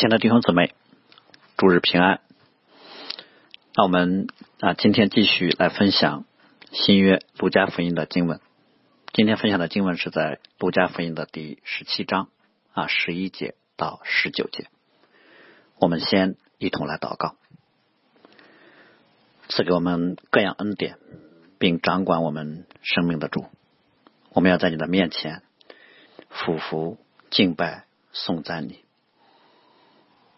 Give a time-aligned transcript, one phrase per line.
[0.00, 0.72] 亲爱的弟兄姊妹，
[1.58, 2.22] 主日平安。
[3.74, 4.28] 那我们
[4.58, 6.24] 啊，今天继续来分享
[6.72, 8.40] 新约路加福音的经文。
[9.12, 12.30] 今天分享的经文是在路加福音的第十七章
[12.72, 14.68] 啊十一节到十九节。
[15.78, 17.36] 我们先一同来祷告，
[19.50, 20.96] 赐给我们各样恩典，
[21.58, 23.44] 并掌管我们生命的主。
[24.30, 25.42] 我们要在你的面前
[26.30, 26.96] 俯伏
[27.28, 28.78] 敬拜颂赞你。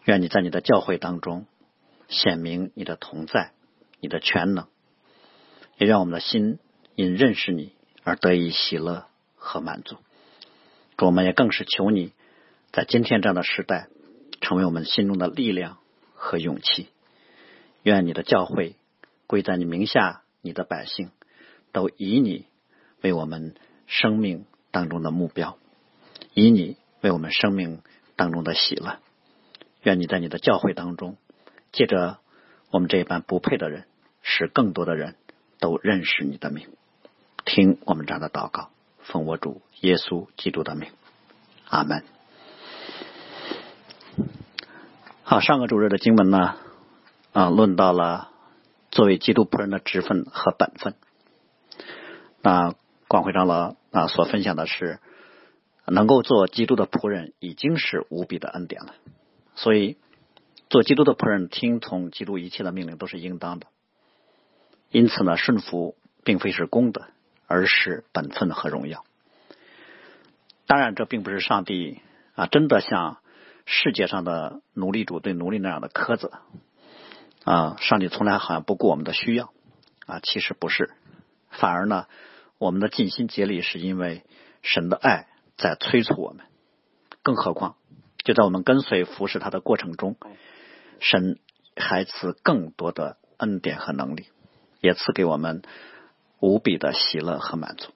[0.05, 1.45] 愿你在你的教会当中
[2.09, 3.51] 显明你的同在，
[3.99, 4.67] 你的全能，
[5.77, 6.59] 也让我们的心
[6.95, 9.97] 因认识你而得以喜乐和满足。
[10.97, 12.13] 我们也更是求你
[12.71, 13.87] 在今天这样的时代，
[14.41, 15.79] 成为我们心中的力量
[16.13, 16.87] 和勇气。
[17.81, 18.75] 愿你的教会
[19.27, 21.11] 归在你名下，你的百姓
[21.71, 22.45] 都以你
[23.01, 23.55] 为我们
[23.87, 25.57] 生命当中的目标，
[26.33, 27.81] 以你为我们生命
[28.15, 28.99] 当中的喜乐。
[29.83, 31.17] 愿你在你的教会当中，
[31.71, 32.17] 借着
[32.71, 33.85] 我们这一班不配的人，
[34.21, 35.15] 使更多的人
[35.59, 36.67] 都认识你的名。
[37.45, 40.89] 听我们这样的祷告，奉我主耶稣基督的名，
[41.67, 42.03] 阿门。
[45.23, 46.55] 好，上个主日的经文呢，
[47.33, 48.29] 啊，论到了
[48.91, 50.95] 作为基督仆人的职分和本分。
[52.41, 52.73] 那
[53.07, 54.99] 广辉长老啊所分享的是，
[55.85, 58.93] 能够做基督的仆人，已经是无比的恩典了。
[59.55, 59.97] 所以，
[60.69, 63.67] 做基督的仆人，听从基督一切的命令都是应当的。
[64.89, 67.07] 因此呢，顺服并非是功德，
[67.47, 69.05] 而是本分和荣耀。
[70.65, 72.01] 当然，这并不是上帝
[72.35, 73.19] 啊，真的像
[73.65, 76.31] 世界上的奴隶主对奴隶那样的苛责
[77.43, 77.75] 啊。
[77.79, 79.53] 上帝从来好像不顾我们的需要
[80.05, 80.91] 啊，其实不是，
[81.49, 82.07] 反而呢，
[82.57, 84.23] 我们的尽心竭力是因为
[84.61, 86.45] 神的爱在催促我们。
[87.21, 87.75] 更何况。
[88.23, 90.15] 就在我们跟随服侍他的过程中，
[90.99, 91.39] 神
[91.75, 94.27] 还赐更多的恩典和能力，
[94.79, 95.61] 也赐给我们
[96.39, 97.91] 无比的喜乐和满足。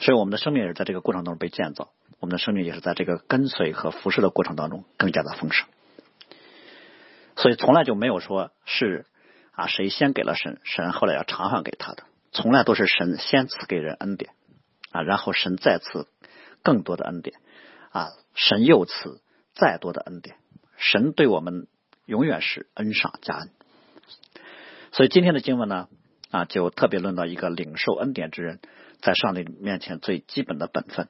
[0.00, 5.68] 所以，我们的生命也是在这个过程当中被建造，我们的生命也是在这个跟随和服侍的过程当中更加的丰盛。
[7.36, 9.06] 所以，从来就没有说是
[9.52, 12.02] 啊谁先给了神，神后来要偿还给他的，
[12.32, 14.32] 从来都是神先赐给人恩典
[14.90, 16.08] 啊，然后神再赐
[16.64, 17.36] 更多的恩典。
[17.92, 19.20] 啊，神又赐
[19.54, 20.36] 再多的恩典，
[20.76, 21.68] 神对我们
[22.06, 23.50] 永远是恩上加恩。
[24.92, 25.88] 所以今天的经文呢，
[26.30, 28.60] 啊，就特别论到一个领受恩典之人
[29.00, 31.08] 在上帝面前最基本的本分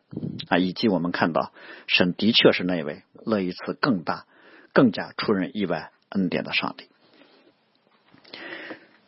[0.48, 1.52] 啊，以及我们看到
[1.86, 4.26] 神的确是那位乐意赐更大、
[4.72, 6.88] 更加出人意外恩典的上帝。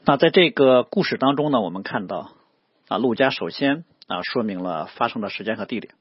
[0.04, 2.32] 那在这个故事当中呢，我们看到
[2.88, 5.94] 啊，路加首先啊说明了发生的时间和地点。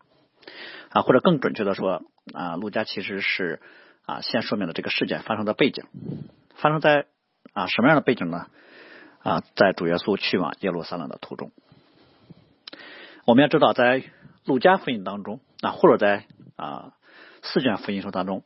[0.93, 3.59] 啊，或者更准确的说，啊，路加其实是
[4.05, 5.83] 啊，先说明了这个事件发生的背景，
[6.55, 7.07] 发生在
[7.53, 8.47] 啊什么样的背景呢？
[9.23, 11.51] 啊，在主耶稣去往耶路撒冷的途中。
[13.25, 14.03] 我们要知道，在
[14.45, 16.25] 路加福音当中，啊，或者在
[16.57, 16.93] 啊
[17.41, 18.43] 四卷福音书当中，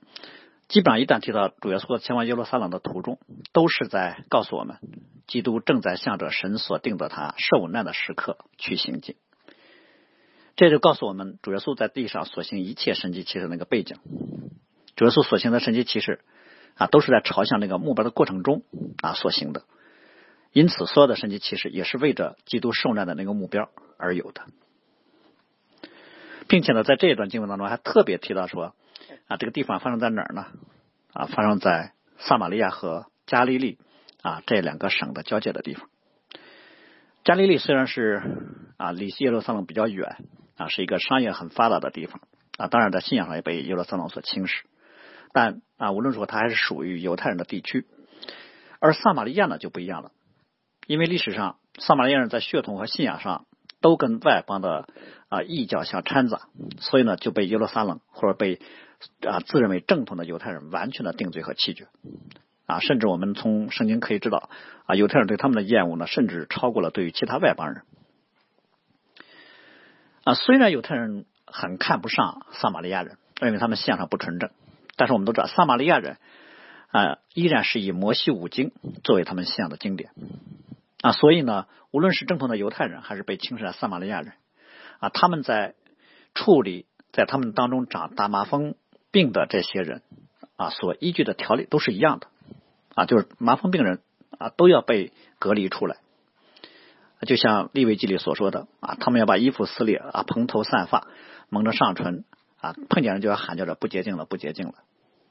[0.68, 3.20] 基本上一旦提到主耶稣前往耶路撒冷的途中，
[3.52, 4.78] 都是在告诉我们，
[5.26, 9.16] 基督正在向着神所定的他受难的时刻去行进。
[10.58, 13.98] 这就告诉我们，主耶稣在地上所行一切神迹奇事那个背景。
[14.96, 16.22] 主耶稣所行的神迹奇事
[16.76, 18.64] 啊，都是在朝向那个目标的过程中
[19.04, 19.66] 啊所行的。
[20.52, 24.42] 因此，所有的神迹奇事也是为着基督受难的那个目标而有的。
[26.48, 28.74] 并且呢，在这一段经文当中还特别提到说
[29.28, 30.48] 啊，这个地方发生在哪儿呢？
[31.14, 33.78] 啊，发生在撒玛利亚和加利利
[34.24, 35.88] 啊这两个省的交界的地方。
[37.24, 38.24] 加利利虽然是
[38.78, 40.18] 啊离耶路撒冷比较远。
[40.58, 42.22] 啊，是一个商业很发达的地方
[42.58, 44.64] 啊，当然在信仰上也被耶路撒冷所轻视，
[45.32, 47.86] 但啊，无论说它还是属于犹太人的地区，
[48.80, 50.12] 而撒玛利亚呢就不一样了，
[50.88, 53.46] 因为历史上撒玛利亚人在血统和信仰上
[53.82, 54.88] 都跟外邦的
[55.30, 56.48] 啊异教相掺杂，
[56.80, 58.60] 所以呢就被耶路撒冷或者被
[59.22, 61.88] 啊自认为正统的犹太人完全的定罪和弃绝
[62.66, 64.50] 啊，甚至我们从圣经可以知道
[64.88, 67.84] 啊，犹太人对他们的厌恶呢，甚至超过了对于其他外邦人。
[70.28, 74.50] 啊，虽然犹太人很看不上撒玛利亚人，认为他们信仰不纯正，
[74.98, 76.18] 但是我们都知道，撒玛利亚人
[76.92, 78.74] 啊依然是以摩西五经
[79.06, 80.10] 作为他们信仰的经典
[81.02, 84.34] 啊，所以呢，无论是正统的犹太人，还是被轻视的撒玛利亚人
[85.00, 85.76] 啊，他们在
[86.36, 88.76] 处理在他们当中长大麻风
[89.12, 90.02] 病的这些人
[90.58, 92.28] 啊，所依据的条例都是一样的
[92.96, 94.02] 啊，就是麻风病人
[94.38, 95.96] 啊都要被隔离出来。
[97.22, 101.08] 就像利未记里所说的啊，他们要把衣服撕裂啊，蓬头散发，
[101.50, 102.26] 蒙着上唇
[102.62, 104.76] 啊，碰见人就要喊叫着不洁净了，不洁净了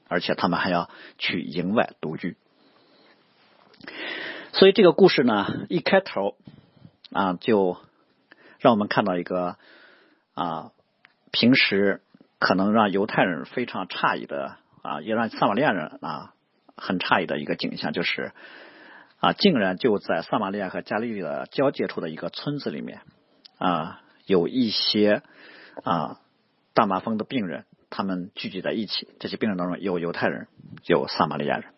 [0.09, 2.37] 而且他们还要去营外独居。
[4.53, 6.35] 所以这个故事呢，一开头
[7.11, 7.77] 啊，就
[8.59, 9.57] 让我们看到一个
[10.33, 10.71] 啊，
[11.31, 12.01] 平时
[12.39, 16.33] 可能让犹太人非常诧异的啊，也让撒玛利亚人啊
[16.75, 18.31] 很诧异的一个景象，就是
[19.19, 23.01] 啊，竟然就在撒玛利亚和加利利的交界处的一个村子里面
[23.57, 25.23] 啊，有一些
[25.83, 26.19] 啊
[26.73, 29.09] 大麻风的病人，他们聚集在一起。
[29.19, 30.47] 这些病人当中有犹太人，
[30.85, 31.71] 有撒玛利亚人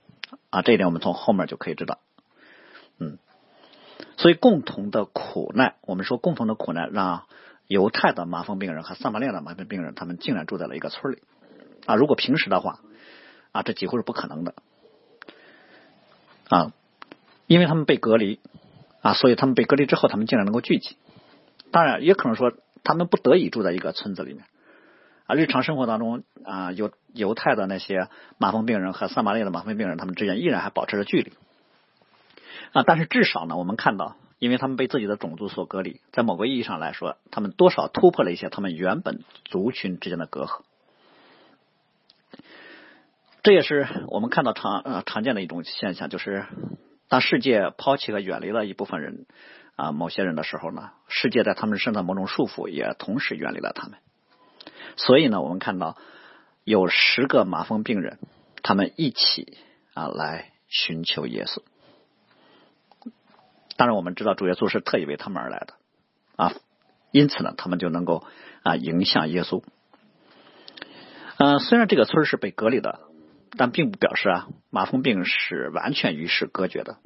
[0.50, 2.00] 啊，这一点我们从后面就可以知道。
[2.98, 3.18] 嗯，
[4.18, 7.24] 所以共同的苦难，我们说共同的苦难，让
[7.68, 11.22] 犹太的麻风病人和撒玛利亚的麻风病人，他们竟然住在了一个村里
[11.86, 11.96] 啊！
[11.96, 12.82] 如果平时的话
[13.54, 14.56] 啊，这几乎是不可能的
[16.50, 16.74] 啊，
[17.50, 18.40] 因为他们被隔离
[19.02, 20.98] 啊，所以他们被隔离之后，他们竟然能够聚集。
[21.72, 22.54] 当然，也可能说
[22.84, 24.46] 他们不得已住在一个村子里面
[25.26, 25.36] 啊。
[25.36, 28.08] 日常生活当中啊，犹犹太的那些
[28.38, 31.34] 麻风病人和撒玛利亚的麻风病人，他们之间依然还保持着距离。
[32.72, 40.62] 啊，但是至少呢，我们看到，因为他们被自己的种族所隔离，在某个意义上来说，他们多少突破了一些他们原本族群之间的隔阂。
[43.42, 46.46] 这也是我们看到常呃常见的一种现象，就是
[47.10, 49.26] 当世界抛弃和远离了一部分人
[49.76, 53.98] 啊某些人的时候呢，世界在他们身上某种束缚也同时远离了他们。
[54.96, 55.98] 所以呢，我们看到
[56.64, 58.20] 有十个麻风病人，
[58.62, 59.58] 他们一起
[59.94, 61.62] 啊来寻求耶稣。
[63.76, 65.74] 当然，我们知道主耶稣是特意为他们而来的
[66.36, 66.54] 啊，
[67.12, 68.26] 因此呢，他们就能够
[68.62, 69.64] 啊迎向耶稣。
[71.38, 73.00] 嗯，虽然这个村是被隔离的，
[73.58, 76.98] 但并不表示啊麻风病是完全与世隔绝的。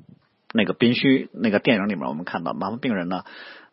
[0.54, 3.24] 那个宾虚那个电影里面，我们看到麻风病人呢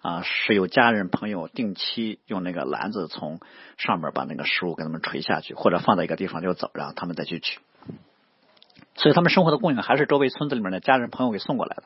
[0.01, 3.41] 啊是有家人朋友定期用那个篮子从
[3.77, 7.59] 上面把那个食物给他们垂下去，或者放在一个地方就走，然后他们再去取。
[8.95, 11.85] 所以他们生活的供应还是周围村子里面的家人朋友给送过来的。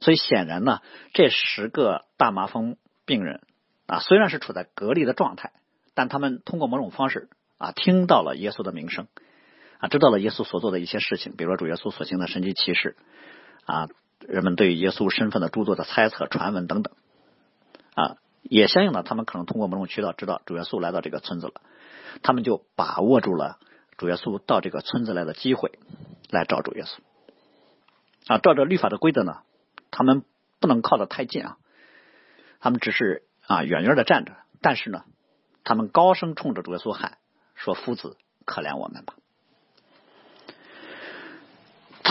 [0.00, 0.80] 所以显然呢，
[1.12, 2.76] 这十个大麻风
[3.06, 3.40] 病人
[3.86, 5.52] 啊，虽然是处在隔离的状态，
[5.94, 7.28] 但他们通过某种方式
[7.58, 9.06] 啊，听到了耶稣的名声
[9.88, 12.96] 知道了耶稣所做的一些事情，比如说主耶稣所行的神迹奇事
[13.64, 13.88] 啊，
[14.20, 16.94] 人们对耶稣身份的诸多的猜测、传闻等等
[17.94, 21.54] 啊，也相应的，他们可能通过某种渠道知道主耶稣来到这个村子了，
[22.22, 23.58] 他们就把握住了
[23.96, 25.78] 主耶稣到这个村子来的机会，
[26.30, 26.98] 来找主耶稣
[28.32, 29.38] 啊，照着律法的规则呢。
[29.90, 30.24] 他们
[30.58, 31.56] 不能靠得太近啊，
[32.58, 35.04] 他们只是啊远远的站着，但是呢，
[35.62, 37.18] 他们高声冲着主耶稣喊
[37.54, 39.14] 说：“夫子，可怜我们吧！”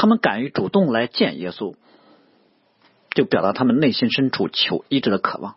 [0.03, 1.77] 他们敢于主动来见耶稣，
[3.11, 5.55] 就表达他们内心深处求医治的渴望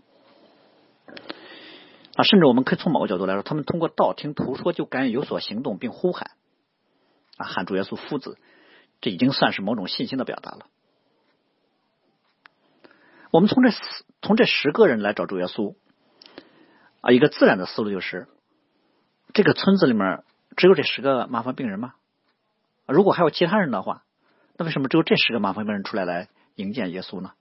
[2.14, 2.22] 啊。
[2.22, 6.30] 甚至我们可以从某个角度来说，他们通过道听途说就敢于有所行动并呼喊
[7.36, 8.38] 啊，喊主耶稣夫子，
[9.00, 10.68] 这已经算是某种信心的表达了。
[13.32, 13.70] 我们从这
[14.22, 15.74] 从这十个人来找主耶稣
[17.00, 18.28] 啊，一个自然的思路就是，
[19.34, 20.22] 这个村子里面
[20.56, 21.94] 只有这十个麻烦病人吗？
[22.86, 24.04] 如果还有其他人的话，
[24.56, 27.32] 那为什么只有这十个麻烦病人出来来迎接耶稣呢？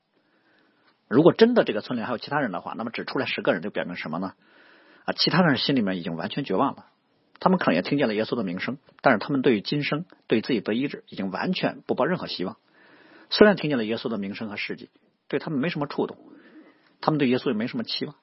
[1.07, 4.33] 如果真的这个村里还有其他人的话，那么只出来十个人就表明什么呢？
[5.05, 6.85] 啊，其他人心里面已经完全绝望了，
[7.39, 12.57] 他们可能也听见了耶稣的名声，但是他们对于今生对自己得医治已经完全不抱任何希望。
[13.29, 14.89] 虽然听见了耶稣的名声和事迹。
[15.27, 16.19] 对他们没什么触动，
[17.01, 18.15] 他们对耶稣也没什么期望，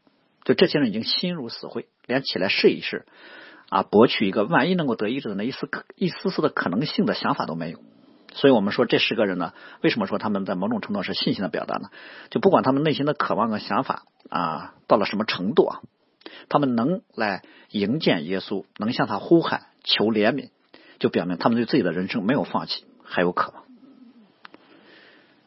[0.44, 3.06] 就这些人已经心如死灰，连起来试一试
[3.70, 7.80] 啊，博取一个万一能够得医治的那一丝一丝丝的可能性的想法都没有。
[8.34, 11.90] 所以我们说这十个人呢，为什么说他们在某种程度是信心的表达呢？
[12.30, 15.80] 就不管他们内心的渴望和想法啊到了什么程度啊，
[16.48, 20.50] 他们能来迎接耶稣，能向他呼喊求怜悯，
[20.98, 23.64] 就表明他们对自己的人生没有放弃，还有渴望。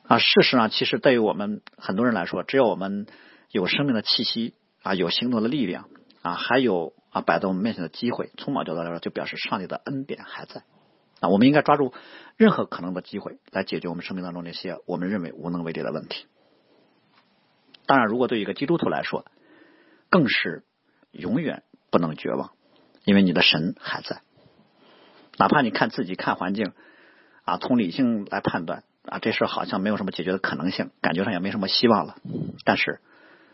[0.08, 3.08] 啊，事实上，其实对于我们很多人来说，只要我们
[3.50, 5.89] 有生命的气息啊，有行动的力量
[6.22, 10.62] 啊，还有啊摆在我们面前的机会，从某角度来说，就表示上帝的恩典还在
[11.19, 11.29] 啊。
[11.29, 11.93] 我们应该抓住
[12.38, 16.25] 任何可能的机会，来解决我们生命当中那些我们认为无能为力的问题。
[17.86, 19.25] 当然，如果对一个基督徒来说，
[20.10, 20.63] 更是
[21.12, 22.51] 永远不能绝望，
[23.03, 24.22] 因为你的神还在。
[25.38, 26.74] 哪怕你看自己、看环境
[27.43, 28.84] 啊，从理性来判断。
[29.07, 32.17] 啊，这事好像没有什么解决的可能性，感觉上也没什么希望了。
[32.63, 33.01] 但是，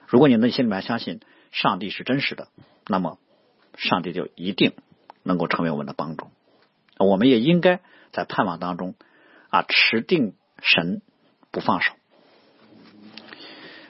[0.08, 1.20] 如果你内心里面相信
[1.52, 2.48] 上帝是真实的，
[2.88, 3.20] 那么
[3.76, 4.72] 上帝就一定
[5.24, 6.28] 能够成为我们的帮助。
[7.04, 7.82] 我们也应该
[8.12, 8.96] 在盼望当中
[9.50, 11.02] 啊持定神
[11.52, 11.94] 不放手。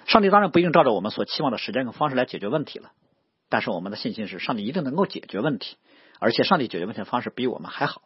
[0.05, 2.91] 上帝当然不一定照着我们所期望的时间和方式来解决问题了，
[3.47, 5.77] 但是我们的信心是上帝一定能够解决问题，
[6.19, 8.01] 而且上帝解决问题的方式比我们还好。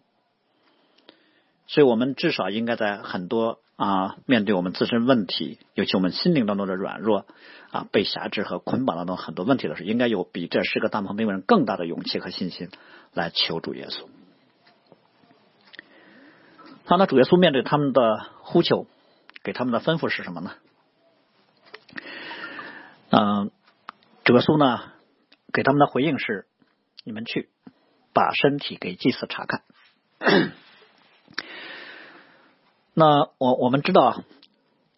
[1.68, 7.26] 所以我们至少应该在很多啊面对我们自身问题，尤其我们心灵当中的软弱
[7.72, 12.70] 啊被辖制和捆绑当中很多问题的时候，应该有比这十个大蒙兵人更大的勇气和信心
[13.14, 14.06] 来求主耶稣。
[16.88, 18.86] 好，那主耶稣面对他们的呼求，
[19.44, 20.52] 给他们的吩咐是什么呢？
[23.10, 23.50] 嗯，
[24.24, 24.92] 主耶稣呢
[25.52, 26.46] 给他们的回应是：
[27.04, 27.50] 你们去
[28.14, 29.64] 把身体给祭司查看。
[32.94, 34.24] 那我我们知道，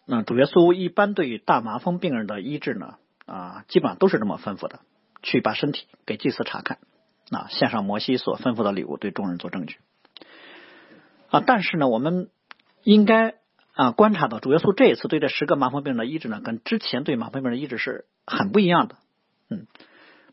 [0.04, 4.80] 那主耶稣一般对于大麻风病人的医治呢，啊，基本上都是这么吩咐的：
[5.22, 6.80] 去把身体给祭司查看，
[7.30, 9.78] 啊，献上摩西所吩咐的礼物，对众人做证据。
[11.30, 12.30] 啊，但是呢，我们
[12.82, 13.34] 应该
[13.72, 18.96] 啊观察到，主耶稣这一次对这十个麻风病人的医治呢，跟之前对麻风病人的医治是很不一样的。
[19.50, 19.66] 嗯，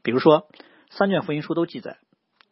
[0.04, 0.48] 比如说
[0.90, 1.98] 三卷福音书都记载，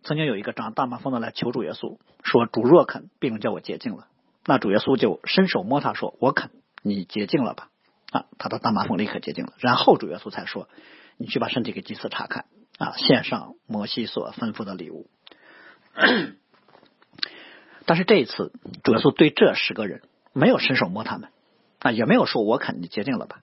[0.03, 4.07] 曾经有一个长大麻风的来求主耶稣，说主若肯，病人叫我洁净了。
[4.45, 7.69] 那主耶稣就伸手摸他说，我肯，你洁净了吧。
[8.11, 9.53] 啊，他的大麻风立刻洁净了。
[9.57, 10.67] 然后主耶稣才说，
[11.17, 12.45] 你去把身体给祭司查看，
[12.77, 15.09] 啊，献上摩西所吩咐的礼物。
[17.85, 21.29] 但是这一次，主耶稣对这十个人没有伸手摸他们，
[21.79, 23.41] 啊，也没有说“我肯你洁净了吧”，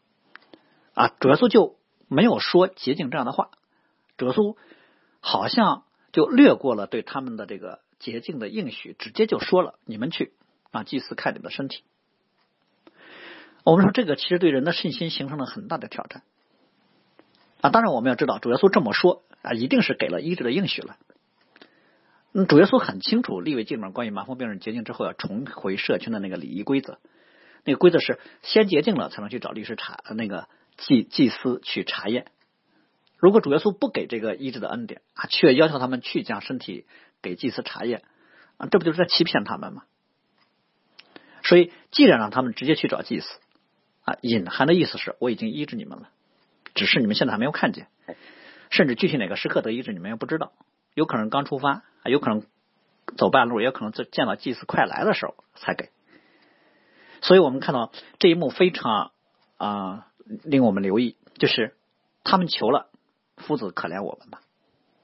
[0.94, 1.76] 啊，主耶稣就
[2.08, 3.50] 没有说洁净这样的话。
[4.16, 4.56] 主耶稣
[5.20, 10.32] 好像就略过了对他们的这个洁净的应许，直接就说了：“你们去
[10.70, 11.84] 让，祭司看你们的身体。”
[13.62, 16.22] 我们说这个其实对人的信心形成了很大的挑战。
[17.60, 20.96] 啊，当然我们要知道，主耶稣这么说啊，一定是给了医治的应许了。
[22.32, 26.98] 嗯，主耶稣很清楚立位记里面关于麻风病人洁净之后要重回社区的那个礼仪规则。
[27.64, 32.26] 那个规则是先洁净了才能去找律师查那个祭祭司去查验。
[33.18, 36.86] 如果主耶稣不给这个医治的恩典啊，却要求他们去将身体
[37.20, 38.02] 给祭司查验
[38.56, 39.82] 啊，这不就是在欺骗他们吗？
[41.42, 43.28] 所以，既然让他们直接去找祭司
[44.04, 46.08] 啊，隐含的意思是我已经医治你们了，
[46.74, 47.88] 只是你们现在还没有看见，
[48.70, 50.52] 甚至具体哪个时刻得医治你们也不知道，
[50.94, 51.82] 有可能刚出发。
[52.02, 52.42] 啊，有可能
[53.16, 55.90] 走半路，也可能在见到祭司快来的时候才给。
[57.22, 59.12] 所以我们看到这一幕非常
[59.56, 60.06] 啊
[60.44, 61.76] 令我们留意，就是
[62.24, 62.90] 他们求了
[63.36, 64.40] 夫子可怜我们吧。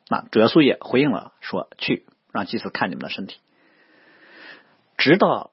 [0.08, 3.38] 那主耶稣也回应了，说去让祭司看你们的身体。
[4.96, 5.50] 直到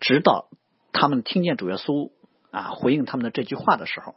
[0.00, 0.48] 直到
[0.92, 2.10] 他们听见主耶稣
[2.50, 4.14] 啊回应他们的这句话的时候，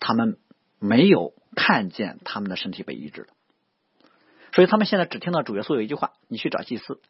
[0.00, 0.38] 他们
[0.78, 3.28] 没有看见他们的身体被医治了。
[4.52, 7.00] 所以他们现在只听到主耶稣有一句话：“你去找祭司。”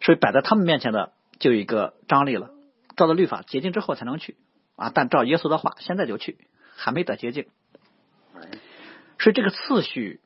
[0.00, 2.50] 所以摆在他们面前的就有一个张力了。
[2.96, 4.36] 照着律法洁净之后才能去
[4.76, 6.38] 啊，但照耶稣的话，现在就去，
[6.76, 7.46] 还没得洁净。
[9.18, 10.20] 所以这个次序，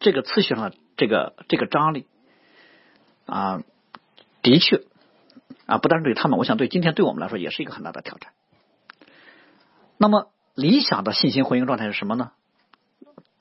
[0.00, 2.06] 这个次序上的这个这个张力
[3.26, 3.62] 啊，
[4.40, 4.84] 的确
[5.66, 8.32] 啊，不单是对他们，我想对今天对我们来说也是一个很大的挑战。
[9.98, 12.32] 那么理想的信心回应状态是什么呢？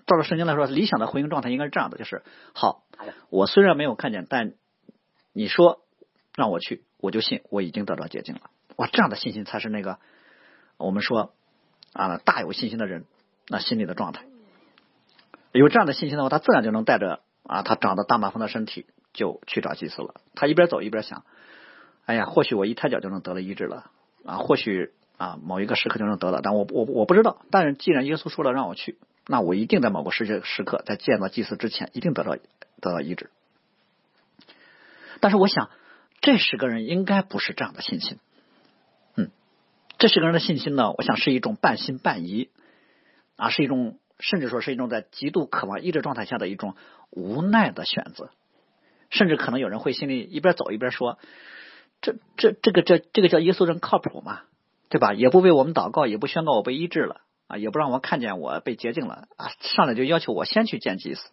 [0.07, 2.23] 照着圣经来说，理想的婚姻状态应该是这样的：就是
[2.53, 2.83] 好，
[3.29, 4.53] 我虽然没有看见，但
[5.33, 5.81] 你说
[6.33, 8.41] 让我去，我就信，我已经得到洁净了。
[8.77, 9.99] 哇，这样的信心才是那个
[10.77, 11.33] 我们说
[11.91, 13.03] 啊大有信心的人
[13.49, 14.23] 那心里的状态。
[15.51, 20.15] 有这样的信心的话，他自然就能带着啊他长得大马蜂的身体就去找祭司了。
[20.35, 21.25] 他一边走一边想：
[22.05, 23.91] 哎呀，或许我一抬脚就能得了医治了
[24.25, 27.41] 啊，或许啊某一个时刻就能得了，但我我我不知道。
[27.51, 28.97] 但是既然耶稣说了让我去。
[29.27, 33.29] 那我一定在某个时时刻，在见到祭司之前，一定得到得到医治。
[35.19, 35.69] 但是我想，
[36.21, 38.19] 这十个人应该不是这样的信心。
[39.15, 39.31] 嗯，
[39.97, 42.49] 这十个人的信心呢，我想是一种半信半疑
[43.35, 46.75] 啊，是一种甚至说是一种在极度渴望医治状态下的一种
[47.09, 48.29] 无奈的选择。
[49.09, 51.19] 甚至可能有人会心里一边走一边说
[52.01, 54.41] ：“这这这个这这个叫耶稣人靠谱吗？
[54.89, 55.13] 对吧？
[55.13, 59.51] 也不为我们祷告，也不宣告我被医治了。”啊，也不让我看见我被洁净了啊！
[59.61, 61.29] 上来就要求我先去见祭司，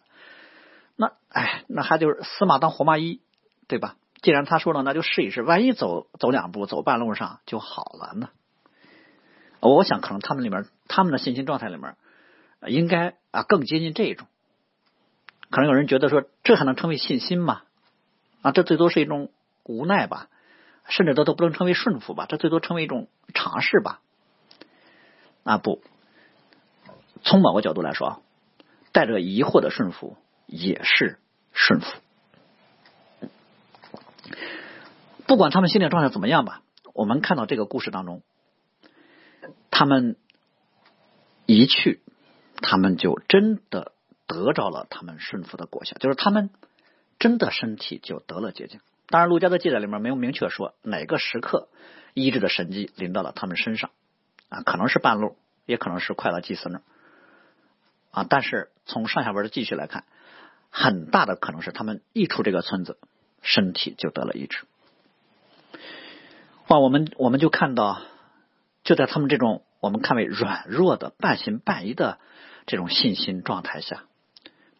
[0.95, 3.19] 那哎，那还就是死马当活马医，
[3.67, 3.97] 对吧？
[4.21, 8.29] 既然他说了，那就试一试，万一走走两步，走半路上就好了呢？
[9.59, 11.95] 我想，可能他们里面他们的信心状态里面，
[12.65, 14.27] 应该啊更接近这一种。
[15.49, 17.63] 可能有人觉得说，这还能称为信心吗？
[18.41, 19.31] 啊，这最多是一种
[19.63, 20.29] 无奈吧，
[20.87, 23.99] 甚至都都不能称为顺服吧，这最多称为一种尝试吧。
[25.43, 25.81] 啊不。
[27.25, 28.19] 从某个角度来说啊，
[28.93, 30.15] 带着疑惑的顺服
[30.45, 31.19] 也是
[31.51, 31.87] 顺服。
[35.27, 36.61] 不管他们心理状态怎么样吧，
[36.93, 38.21] 我们看到这个故事当中，
[39.71, 40.17] 他们
[41.47, 42.01] 一去，
[42.61, 43.91] 他们就真的
[44.27, 46.51] 得着了他们顺服的果效，就是他们
[47.17, 51.69] 真的身体就得了洁净当然，陆家的记载里面没有明确说哪个时刻
[52.13, 53.89] 医治的神迹临到了他们身上
[54.49, 56.81] 啊，可能是半路，也可能是快到祭司那儿
[58.15, 58.25] 啊。
[58.27, 60.05] 但是从上下文的继续来看，
[60.69, 62.97] 很大的可能是他们一出这个村子，
[63.41, 64.63] 身体就得了医治。
[66.67, 68.01] 哇，我们我们就看到，
[68.83, 72.17] 就在他们这种我们看为软弱的、半信半疑的
[72.65, 74.05] 这种信心状态下，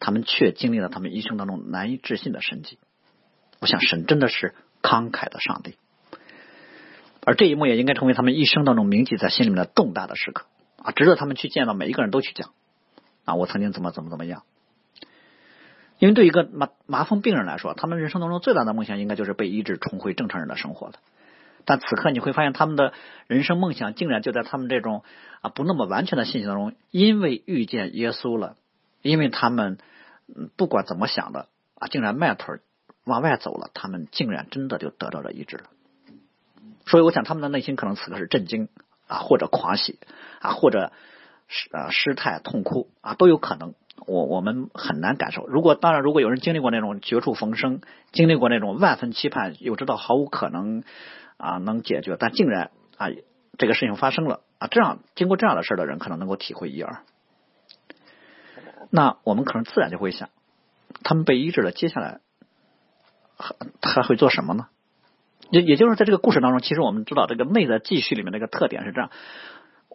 [0.00, 2.78] 他们却经历了他们一生当中难以置信的神迹。
[3.60, 5.76] 我想，神真的是慷慨的上帝，
[7.24, 10.46] 而这一幕也应该成为他们一生当中铭记在心里面的重大的时刻
[10.82, 12.52] 啊，值得他们去见到每一个人都去讲
[13.26, 14.44] 啊，我曾经怎么怎么怎么样。
[15.98, 20.94] 因为对一个麻麻风病人来说，他们人生当中最大的梦想应该就是被医治，重回正常人的生活了。
[21.66, 22.94] 但此刻你会发现，他们的
[23.26, 25.04] 人生梦想竟然就在他们这种
[25.42, 28.56] 啊不那么完全的信息当中，因为遇见耶稣了，
[29.02, 29.76] 因为他们
[30.56, 32.60] 不管怎么想的啊，竟然迈腿。
[33.04, 35.66] 往外走了，他们竟然真的就得到了医治了。
[36.86, 38.68] 所以，我想他们的内心可能此刻是震惊
[39.06, 40.00] 啊，或者狂喜
[40.40, 40.90] 啊，或者
[41.48, 43.74] 失啊失态痛哭啊，都有可能。
[44.06, 45.46] 我我们很难感受。
[45.46, 47.80] 如果当然，如果有人经历过那种绝处逢生，
[48.12, 50.84] 经历过那种万分期盼又知道毫无可能
[51.36, 53.08] 啊能解决，但竟然啊
[53.58, 56.98] 这个事情发生了啊，这样经过这样的事的人，可能能够体会一二。
[58.90, 60.28] 那我们可能自然就会想，
[61.02, 62.20] 他们被医治了，接下来。
[63.82, 64.68] 还会做什么呢？
[65.50, 69.10] 也也就是在这个故事当中，其实我们知道这个内在记叙里面那个特点是这样：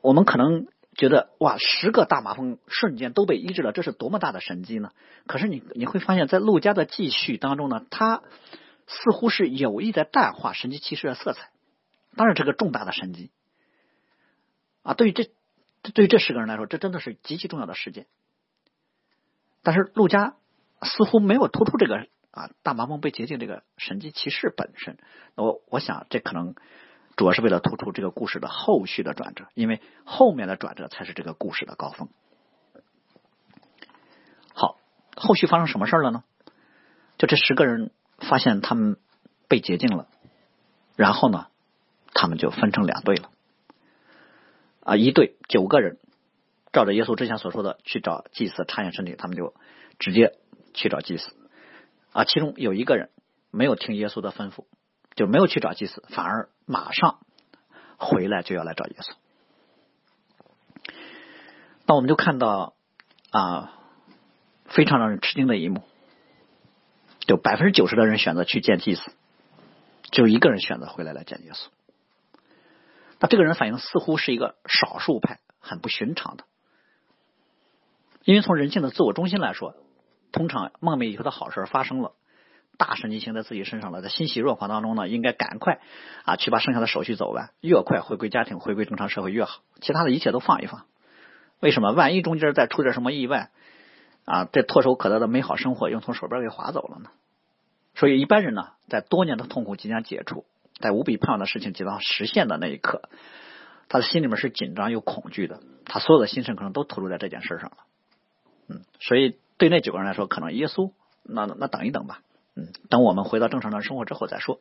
[0.04, 4.92] 我们可能觉得哇，十个大麻风瞬间都被医治了，这是多么大的神迹呢？
[5.26, 8.24] 可是你你会发现在陆家的记叙当中呢，他
[8.88, 11.50] 似乎是有意在淡化神迹骑士的色彩。
[12.16, 13.32] 当然，这个重大的神迹
[14.84, 15.30] 啊，对于这
[15.94, 18.06] 对于这十个人来说，这真的是极其重要的事件。
[19.64, 20.36] 但是陆家
[20.82, 22.08] 似乎没有突出这个。
[22.32, 24.98] 啊，大麻风被洁净这个神迹骑士本身，
[25.36, 26.56] 我我想这可能
[27.22, 32.10] 主要是为了突出这个故事的后续的转折，因为后面的转折才是这个故事的高峰。
[34.56, 34.80] 好，
[35.16, 36.24] 后续发生什么事了呢？
[37.20, 38.98] 就这十个人发现他们
[39.48, 40.08] 被洁净了，
[40.96, 41.46] 然后呢，
[42.16, 43.30] 他们就分成两队了。
[44.84, 46.00] 啊，一队九个人
[46.74, 49.54] 照着耶稣之前所说的去找祭司查验身体，他们就
[50.00, 50.40] 直接
[50.74, 51.36] 去找祭司。
[52.14, 53.12] 啊，其中有一个人
[53.52, 54.66] 没有听耶稣的吩咐，
[55.16, 57.20] 就没有去找祭司，反而马上
[57.98, 59.14] 回来就要来找耶稣。
[61.86, 62.74] 那我们就看到
[63.32, 63.74] 啊，
[64.66, 65.84] 非常让人吃惊的一幕，
[67.20, 69.12] 就百分之九十的人选择去见祭司，
[70.12, 71.68] 只有一个人选择回来来见耶稣。
[73.20, 76.46] 那这个人反应似乎是一个少数派，很不寻常的，
[78.24, 79.76] 因为从人性的自我中心来说。
[80.34, 82.14] 通常梦寐以求的好事发生了，
[82.84, 85.82] 大神迹行在自己身上了，在欣喜若狂当中呢，应该赶快
[86.26, 89.62] 啊去把剩下的手续走完，越快回归家庭，回归正常社会越好。
[89.82, 90.86] 其他的一切都放一放。
[91.60, 91.92] 为什么？
[91.92, 93.52] 万一中间再出点什么意外
[94.26, 97.12] 啊，这唾手可得的美好生活又从手边给划走了呢？
[97.94, 100.46] 所以一般人呢，在多年的痛苦即将解除，
[100.80, 103.04] 在无比盼望的事情即将实现的那一刻，
[103.90, 107.78] 他的心里面是紧张又恐惧的，他所有的心神可能都投入在这件事上了。
[108.70, 109.38] 嗯，所以。
[109.58, 110.92] 对那九个人来说，可能耶稣，
[111.22, 112.22] 那那等一等吧，
[112.56, 114.60] 嗯，等我们回到正常的生活之后再说。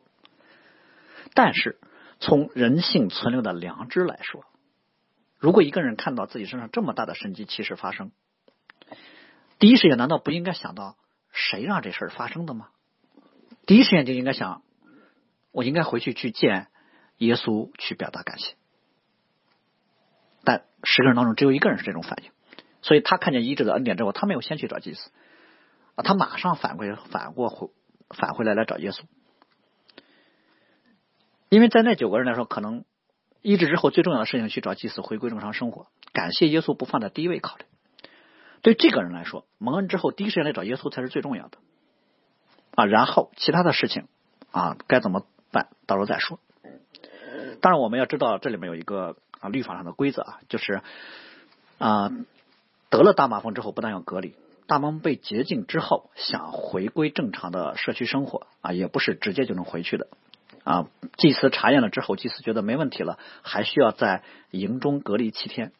[1.33, 1.79] 但是
[2.19, 4.45] 从人性存留的良知来说，
[5.37, 8.11] 如果一个人看到自己身上这么大的神迹奇事发生，
[9.59, 10.97] 第一时间难道不应该想到
[11.31, 12.69] 谁让这事发生的吗？
[13.65, 14.63] 第一时间就应该想，
[15.51, 16.67] 我应该回去去见
[17.17, 18.55] 耶稣，去表达感谢。
[20.43, 22.31] 但十个人当中只有一个人是这种反应。
[22.81, 25.11] 所以他看见医治的恩典之后，他没有先去找祭司，
[25.97, 27.69] 他马上反过反过回
[28.13, 29.01] 返回来来找耶稣，
[31.49, 32.85] 因为在那九个人来说，可能
[33.41, 37.65] 医治之后最重要的事情去找祭司回归正常生活，感谢耶稣不放在第一位考虑。
[38.61, 41.57] 对这个人来说，蒙恩之后第一时间来找耶稣才是最重要的
[42.75, 44.07] 啊，然后其他的事情
[44.51, 46.39] 啊该怎么办，到时候再说。
[47.61, 50.81] 当然我们要知道这里面有一个啊律法上的规则啊，就是
[51.77, 52.11] 啊。
[52.91, 54.35] 得了大麻风之后，不但要隔离，
[54.67, 60.07] 大麻风被洁净之后，想回归正常的社区生活啊，也不是直接就能回去的
[60.63, 60.87] 啊。
[61.17, 65.71] 祭司查验了之后，祭司觉得没问题了，还需要在营中隔离七天，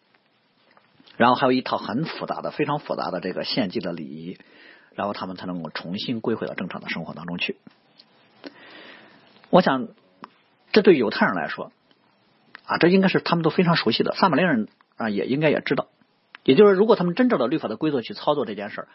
[1.16, 4.38] 然后还有一套很复杂的、非常复杂的这个献祭的礼仪，
[4.94, 7.58] 然后他们才能够重新归回到正常的生活当中去。
[9.50, 9.88] 我想，
[10.74, 11.72] 这对犹太人来说
[12.66, 14.68] 啊，这应该是他们都非常熟悉的，撒玛利亚人
[14.98, 15.88] 啊，也应该也知道。
[16.44, 18.88] 也就是，如果他们真照着律法的规则去操作这件事儿，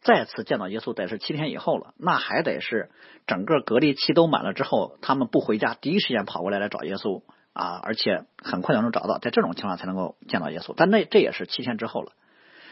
[0.00, 2.90] 再次见到耶稣得是七天以后了，那还得是
[3.26, 10.74] 整个隔离期都满了之后，他们不回家，第一时间跑过来来找耶稣啊，而且很快就能找到，在这种情况才能够见到耶稣。
[10.76, 12.12] 但那这也是七天之后了，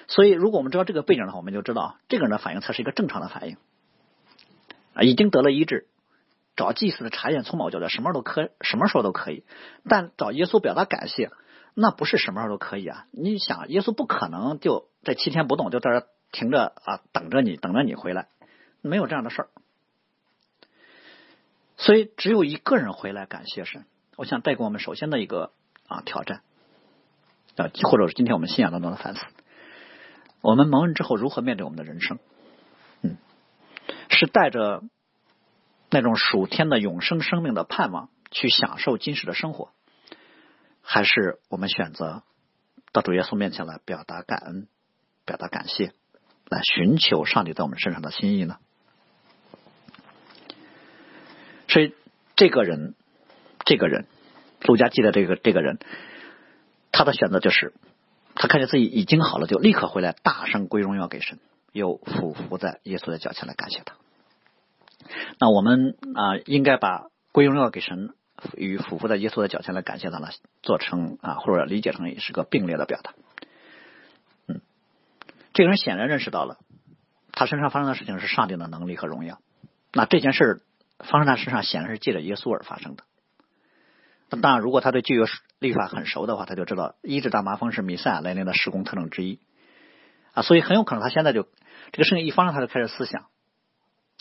[0.08, 3.56] 所以如果我们知道这个背景的话，我们就知道这个人的反应才是一个正常的反应
[4.94, 5.86] 啊，已经得了医治。
[6.56, 9.44] 找祭司的查验，从某角度什么都可，什么时候都可以。
[9.88, 11.30] 但找耶稣表达感谢，
[11.74, 13.06] 那不是什么时候都可以啊！
[13.10, 18.28] 你想，耶稣不可能就在七天不动，就在这停着啊，等着你，等着你回来，
[18.82, 19.48] 没有这样的事儿。
[21.76, 23.84] 所以，只有一个人回来感谢神。
[24.16, 25.52] 我想带给我们首先的一个
[25.86, 26.42] 啊挑战
[27.56, 29.20] 啊，或者是今天我们信仰当中的反思：
[30.40, 32.18] 我们蒙恩之后如何面对我们的人生？
[33.02, 33.16] 嗯，
[34.08, 34.82] 是带着。
[35.92, 39.72] 那种属天的永生生命的盼望，去享受今世的生活，
[40.92, 42.24] 还是我们选择
[42.90, 44.66] 到主耶稣面前来表达感恩、
[45.24, 45.92] 表达感谢，
[46.48, 48.58] 来寻求上帝在我们身上的心意呢？
[51.68, 51.94] 所以，
[52.34, 52.96] 这个人，
[53.64, 54.08] 这个人，
[54.62, 55.78] 路加记的这个这个人，
[56.90, 57.72] 他的选择就是，
[58.34, 61.38] 他看见自己已经好了，就立刻回来，大声归荣耀给神，
[61.70, 63.94] 又俯伏在耶稣的脚前来感谢他。
[65.38, 68.12] 那我们啊，应该把归荣耀给神
[68.56, 70.28] 与俯伏在耶稣的脚前来感谢他呢，
[70.62, 73.12] 做成啊，或者理解成也是个并列的表达。
[74.46, 74.60] 嗯，
[75.52, 76.58] 这个人显然认识到了
[77.32, 79.38] 他身上发生的事情是上帝的能力和荣耀。
[79.92, 80.62] 那这件事
[80.98, 83.04] 发生在他身上，显然是借着耶稣而发生的。
[84.28, 85.24] 那当然，如果他对旧约
[85.58, 89.40] 律法很熟的话，他就知道医治大麻风是弥赛亚来临的施工特征之一
[90.32, 91.48] 啊，所以很有可能他现在就
[91.92, 93.26] 这个事情一发生，他就开始思想。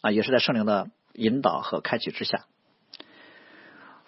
[0.02, 2.46] 啊，也是在圣灵的引导和开启之下，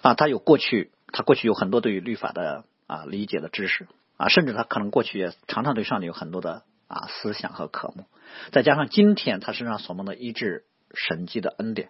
[0.01, 3.87] 啊，他有过去，他过去有很多对于律法的啊理解的知识
[4.17, 8.05] 啊，甚至他可能过去也常常对上帝有很多的啊思想和渴慕，
[8.51, 11.89] 再加上今天他身上所蒙的医治神迹的恩典，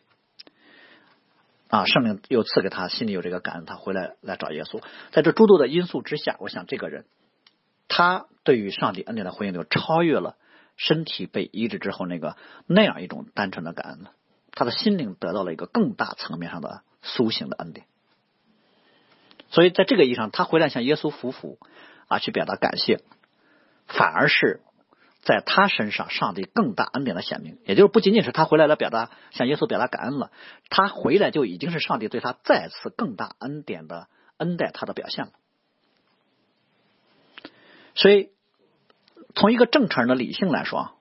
[1.70, 7.06] 啊，圣灵又赐给他心里有这个感恩，他回来来找耶稣，在这诸多的因素之下，我想这个人
[7.88, 10.36] 他对于上帝恩典的回应就超越了。
[10.78, 14.14] 身体被医治之后，那个那样一种单纯的感恩了，
[14.52, 17.86] 他的心灵得到了一个更大层面上的苏醒的恩典。
[19.52, 21.60] 所以在这个意义上，他回来向耶稣服服
[22.08, 23.02] 啊，去表达感谢，
[23.86, 24.62] 反而是
[25.22, 27.60] 在他身上上帝更大恩典的显明。
[27.66, 30.32] 也就是不仅仅是他回来了表达向耶稣表达感恩了，
[30.70, 35.32] 他回来就已经是上帝对他再次更大恩典的恩待他的表现了。
[37.94, 38.32] 所以。
[39.34, 40.92] 从一个正常人的理性来说，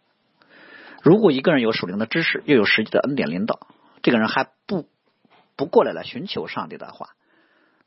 [1.03, 3.67] 如果一个人有属灵的知识，又有实际的恩典领导，
[4.05, 4.89] 这个人还不
[5.57, 7.17] 不过来来寻求上帝的话，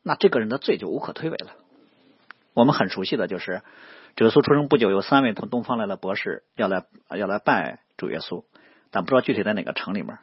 [0.04, 1.52] 那这个人的罪就无可推诿了。
[2.54, 3.64] 我们很熟悉的就是，
[4.16, 8.44] 主耶稣出生不久，有三位从东方来的博士要来要来拜主耶稣，
[8.92, 10.20] 但不知道具体在哪个城里面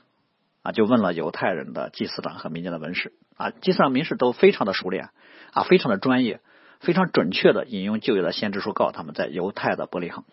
[0.63, 5.11] 啊，就问了犹太人的祭司长和民间的文士啊，祭司长、民士都非常的熟练
[5.53, 6.41] 啊，非常的专业。
[6.83, 10.25] 非常准确的引用旧约的先知书，告诉他们在犹太的伯利恒。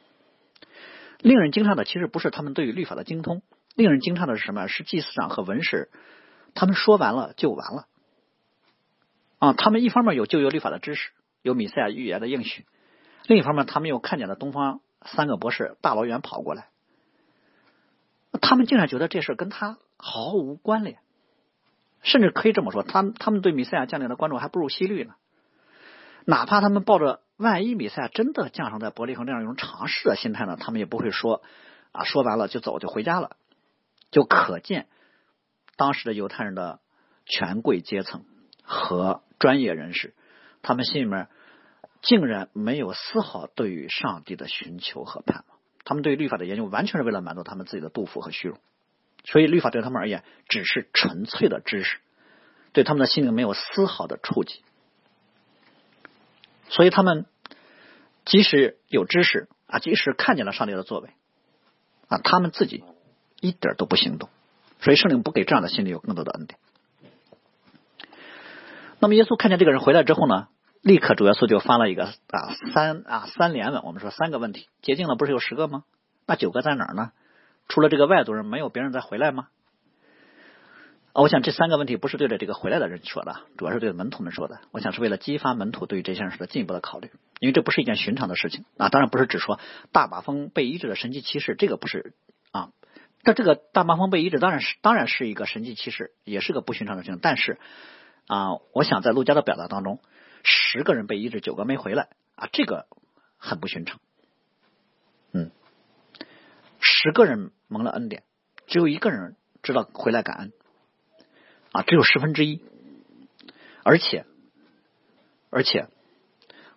[1.20, 3.42] 令人惊诧的其实不是他们对于律法的精通，
[3.76, 4.68] 令人惊诧的是什么？
[4.68, 5.90] 是祭司长和文士，
[6.56, 7.88] 他们说完了就完了。
[9.40, 12.64] 啊，他们一方面有旧约律法的知识，有米赛亚预言的应许；
[13.28, 16.70] 另一方面，他们又看见了东方三个博士大老远跑过来，
[18.42, 20.98] 他们竟然觉得这事跟他毫无关联，
[22.02, 25.14] 甚至可以这么说，他他们对米赛亚降临的关注还不如希律呢。
[26.26, 31.42] 哪怕他们抱着万一比赛真的降生在伯利恒这样一种尝试的心态呢，他们也不会说
[31.92, 33.38] 啊，说完了就走就回家了。
[34.10, 34.88] 就可见
[35.76, 36.80] 当时的犹太人的
[37.26, 38.24] 权贵阶层
[38.68, 40.14] 和专业人士，
[40.62, 41.30] 他们心里面
[42.02, 45.58] 竟然没有丝毫对于上帝的寻求和盼望。
[45.86, 48.60] 他们对律法的研究完全是为了满足他们自己的杜甫和虚荣，
[49.24, 51.98] 所以律法对他们而言只是纯粹的知识，
[52.74, 54.62] 对他们的心灵没有丝毫的触及。
[56.68, 57.26] 所以他们
[58.26, 61.10] 即使有知识啊，即使看见了上帝的作为
[62.10, 62.84] 啊，他们自己
[63.40, 64.30] 一点都不行动。
[64.82, 66.60] 所以圣灵不给这样的心里有更多的恩典。
[69.00, 70.48] 那么耶稣看见这个人回来之后呢，
[70.82, 75.84] 立刻主耶稣就发了一个啊三啊三连问，我们说三个问题，洁净了不是有十个吗？
[76.26, 77.12] 那九个在哪儿呢？
[77.68, 79.48] 除了这个外族人，没有别人再回来吗？
[81.14, 84.60] 我想这三个问题不是对着这个回来的人说的，主要是对门徒们说的。
[84.72, 88.90] 我想是为了激发门徒对于这件事的进一步的考虑，因为这不是一件寻常的事情啊。
[88.90, 89.60] 当然不是只说
[89.92, 92.14] 大麻风被医治的神迹奇事，这个不是
[92.52, 92.70] 啊。
[93.24, 97.20] 但这个大麻风被医治当然是当然是一个神迹奇事，也是个不寻常的事情。
[97.20, 97.58] 但是
[98.28, 100.00] 啊，我想在陆家的表达当中，
[100.44, 102.86] 十个人被医治，九个没回来啊，这个
[103.38, 104.00] 很不寻常。
[105.32, 105.52] 嗯，
[106.80, 108.24] 十个人蒙了恩典，
[108.68, 110.54] 只有一个人知道回来感恩
[111.72, 112.62] 啊，只有十分之一。
[113.84, 114.26] 而且，
[115.50, 115.88] 而且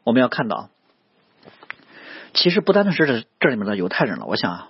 [0.05, 0.71] 我们要看到，
[2.33, 4.69] 其实不单单是这这里面的犹太人了，我想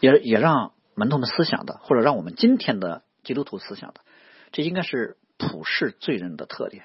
[0.00, 4.00] 也也让门徒们思想的，或者让我们今天的基督徒思想的，
[4.52, 6.84] 这应该是普世罪人的特点。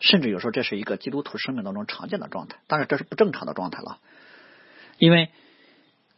[0.00, 4.00] 甚至有时候这是一个基督徒生命当中常见的状态，当然这是不正常的状态了，
[4.98, 5.30] 因为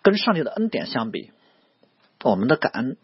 [0.01, 1.33] 跟上帝的恩典相比，
[2.23, 2.97] 我们的感恩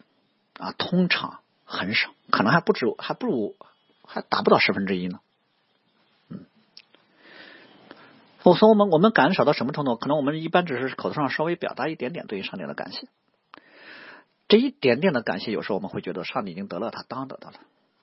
[0.57, 3.55] 啊通常很少，可能还不止，还不如
[4.03, 5.19] 还达不到十分之一呢。
[6.29, 6.45] 嗯，
[8.41, 9.97] 我说我们我们感恩少到什么程度？
[9.97, 13.07] 可能我们一般只是口头上稍微表达一点点对于上帝的感谢，
[14.47, 17.53] 这一点点的感谢，有时候我们会觉得上帝已经得了他当得的了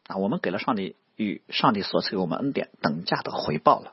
[0.09, 0.97] 啊，我们给了上帝。
[1.21, 3.93] 与上帝所赐给我们恩典等价的回报了，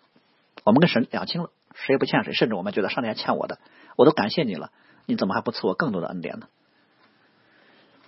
[0.64, 3.58] 我们跟神两清了，谁也不欠谁，甚至我们觉得上帝还欠我的，
[3.96, 4.72] 我都感谢你了，
[5.08, 6.48] 你怎么还不赐我更多的恩典呢？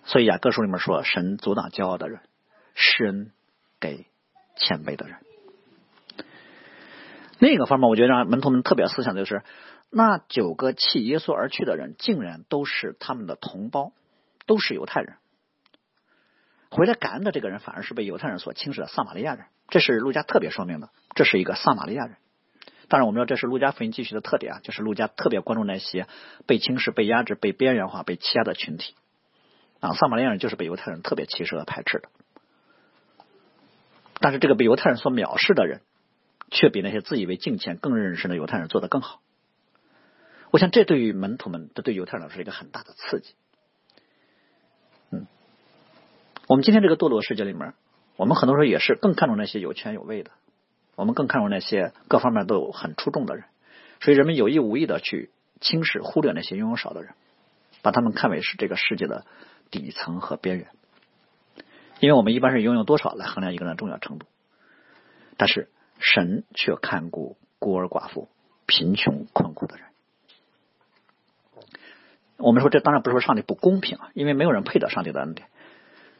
[0.05, 2.19] 所以雅各书里面说，神阻挡骄傲的人，
[2.75, 3.31] 施恩
[3.79, 4.05] 给
[4.55, 5.17] 谦卑的人。
[7.39, 9.41] 另一个方面，我觉得让门徒们特别思想的就是，
[9.89, 13.93] 那九个弃耶稣而去的人，竟然都是他们的同胞，
[14.45, 15.15] 都是犹太人。
[16.69, 19.45] 回来感恩的这个人，反而是被犹太人所轻视的撒玛利亚人。
[19.69, 22.17] 这是路加特别说明的，这是一个撒玛利亚人。
[22.89, 26.07] 当然，我们知道这是路加福音继续的特点啊，就是路加特别关注那些
[26.45, 28.95] 被轻视、被压制、被边缘化、被欺压的群体
[29.81, 29.93] 啊。
[29.93, 32.09] 撒玛利亚人就是被犹太人特别歧视和排斥的。
[34.19, 35.81] 但是，这个被犹太人所藐视的人，
[36.49, 39.21] 却比那些自以为敬虔、更认识的犹太人做得更好。
[40.51, 43.35] 我想，这对于门徒们，这对犹太人是一个很大的刺激。
[46.47, 47.73] 我们今天这个堕落世界里面，
[48.15, 50.31] 我们很多时候也是更看重那些有权有位的，
[50.95, 53.43] 我们更看重那些各方面都有很出众的人，
[53.99, 55.29] 所以人们有意无意的去
[55.59, 57.15] 轻视、忽略那些拥有少的人，
[57.81, 59.25] 把他们看为是这个世界的
[59.71, 60.69] 底层和边缘，
[61.99, 64.25] 因为我们一般是拥有多少来衡量一个人的重要程度，
[65.35, 68.29] 但是神却看顾孤儿寡妇、
[68.65, 69.85] 贫穷困苦的人。
[72.37, 75.49] 我们说这当然不是说上帝不公平啊，因为没有人配得上帝的恩典。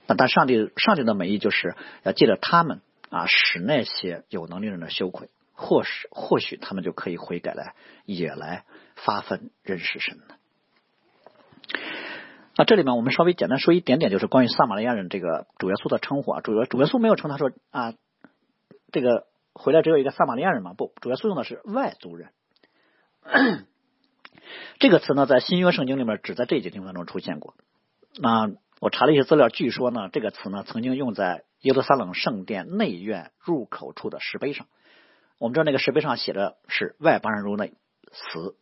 [0.07, 8.63] 那但上帝上帝的美意就是要借着他们啊，使那些有能力人的羞愧，或是或许他们就可以悔改来，也来
[8.95, 10.23] 发奋认识神呢。
[12.55, 16.41] 那这里面我们稍微简单说一点点，就是关于撒玛利亚人这个主耶稣的称呼啊。
[16.41, 17.93] 主耶主耶稣没有称他说啊，
[18.91, 20.73] 这个回来只有一个撒玛利亚人嘛？
[20.73, 22.29] 不，主耶稣用的是外族人。
[24.79, 27.53] 这个词呢，在新约圣经里面只在这几地方中出现过。
[28.19, 34.67] 那我查了一些资料，据说呢，这个词呢曾经用在耶路撒冷圣殿内院入口处的石碑上。
[35.39, 37.73] 我们知道那个石碑上写的是“外邦人入内，
[38.11, 38.55] 死”，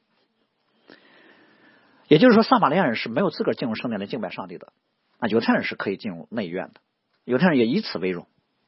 [2.07, 4.73] 也就是说，撒玛利亚人是没有资格进入圣殿来敬拜上帝的。
[5.19, 6.81] 啊，犹太人是可以进入内院的，
[7.23, 8.27] 犹太人也以此为荣，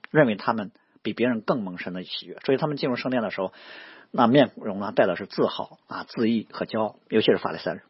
[0.09, 3.53] 认为他们比别人更蒙神的喜悦，所以他们进入圣殿的时候，
[4.11, 7.83] 那面容呢带的是自豪啊、自意和骄傲，尤其是法利赛人。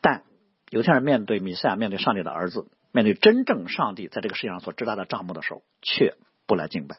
[0.00, 0.22] 但
[0.70, 6.14] 犹太人面对弥赛亚，面对上帝的儿子，面对真正上帝在这个世界上所支搭的账目的时候，却
[6.46, 6.98] 不来敬拜，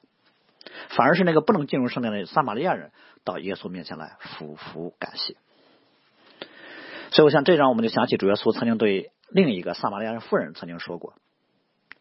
[0.90, 2.92] 反而是那个不能进入圣殿的撒玛利亚人
[3.24, 5.36] 到耶稣面前来俯伏感谢。
[7.12, 11.14] 所以，我想这让我们就想起主耶稣曾经对另一个撒玛利亚人妇人曾经说过：“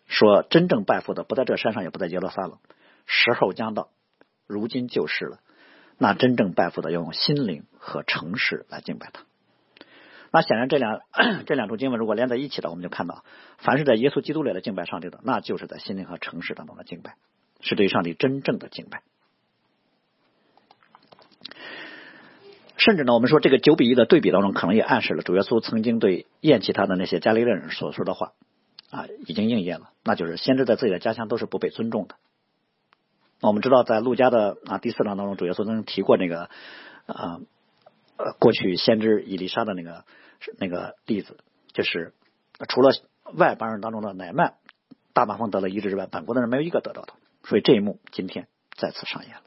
[0.07, 2.59] 说真正拜父的不在这山上，也不在耶路撒冷，
[3.07, 3.89] 时候将到，
[4.47, 5.39] 如今就是了。
[5.99, 9.23] 那真正拜父的要用心灵和诚实来敬拜他。”
[10.37, 11.01] 那显然，这两
[11.47, 13.25] 这两处经文如果连在一起的，我们就看到，
[13.57, 17.15] 凡是在耶稣基督里的敬拜上帝的，那就是在心灵和诚实当中的敬拜，
[17.63, 19.01] 是对上帝真正的敬拜。
[22.77, 28.33] 甚至呢，我们说这个九比一的对比当中，可能也暗示了主耶稣曾经对厌弃他的那些加利利人所说的话
[28.91, 32.17] 啊，已经应验了，那就是先知在自己的家乡都是不被尊重的。
[33.41, 36.51] 我们知道，在路加的啊第四章当中，主耶稣曾经提过那个
[37.07, 37.41] 啊。
[38.39, 40.07] 过去先知以利沙的那个
[40.59, 41.39] 那个例子，
[41.73, 42.15] 就是
[42.69, 42.91] 除了
[43.35, 44.55] 外邦人当中的乃曼
[45.13, 47.15] 大麻风得了医治之外，本国的人没有一个得到的。
[47.45, 49.43] 所以这一幕今天再次上演了。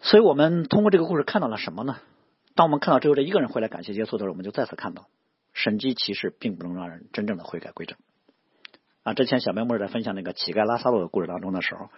[0.00, 1.98] 所以我们通过这个故事看到了什么呢？
[2.54, 5.06] 当我们看到只有这一个人回来感谢耶稣的时候，我们就再次看到
[5.52, 7.96] 神迹其实并不能让人真正的悔改归正。
[9.04, 11.88] 啊，之前小白木在分享那个乞丐拉萨路的故事当中的时候，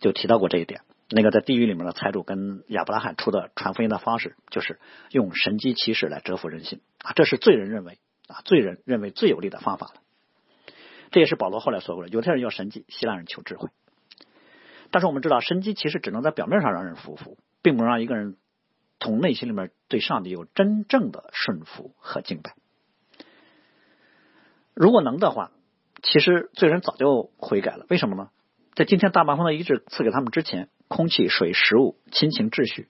[0.00, 0.82] 就提到过这一点。
[1.12, 4.78] 那个在地狱里面的财主跟亚伯拉罕出的传福音的方式，就是
[5.10, 9.94] 用神机骑士来折服人心啊，这是罪人认为啊，罪人认为最有利的方法了。
[11.10, 13.70] 这也是保罗后来说过的：犹太人要神迹，希腊人求智慧。
[14.92, 18.36] 但是我们知道，神机骑士只能在表面上让人服服，并不能让一个人
[19.00, 22.54] 从内心里面对上帝有真正的顺服和敬拜。
[24.74, 25.50] 如果能的话，
[26.02, 27.86] 其实罪人早就悔改了。
[27.88, 28.30] 为什么呢？
[28.80, 32.88] 在今天大麻风的医治赐给他们之前，空气、水、食物、亲情、秩序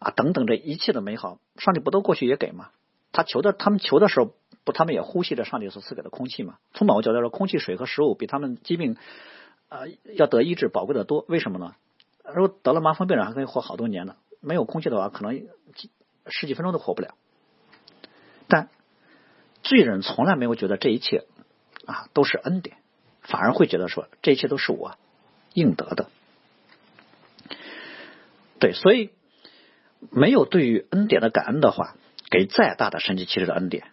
[0.00, 2.70] 啊等等这一切的美好，上帝不都过去也给吗？
[3.12, 6.56] 他求的，他们求的时候，不，他们也呼吸着上帝所赐给的空气吗？
[6.72, 8.96] 从某个角度来说，空气、水和食物比他们疾病
[9.68, 9.82] 啊
[10.16, 11.24] 要得医治宝贵的多。
[11.28, 11.76] 为什么呢？
[12.34, 15.46] 如果得了麻风病人还可以活好多年呢，没有空气的话，可能
[16.26, 17.14] 十几分钟都活不了。
[18.48, 18.68] 但
[19.62, 21.24] 罪人从来没有觉得这一切
[21.86, 22.78] 啊都是恩典。
[23.24, 24.96] 反而会觉得说这一切都是我
[25.52, 26.08] 应得的，
[28.60, 29.10] 对，所以
[30.10, 31.96] 没有对于恩典的感恩的话，
[32.30, 33.84] 给再大的神奇奇事的恩典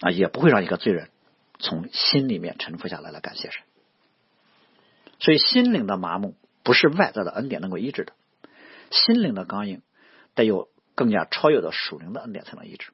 [0.00, 1.10] 啊，也不会让一个罪人
[1.58, 3.62] 从心里面臣服下来来感谢神。
[5.18, 8.12] 所以心灵的麻木不是外在的恩典能够医治的，
[8.90, 9.82] 心灵的刚硬
[10.34, 12.92] 得有更加超越的属灵的恩典才能医治。